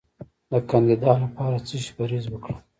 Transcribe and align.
د 0.51 0.53
کاندیدا 0.69 1.11
لپاره 1.23 1.55
د 1.59 1.63
څه 1.67 1.75
شي 1.83 1.91
پرهیز 1.97 2.25
وکړم؟ 2.29 2.57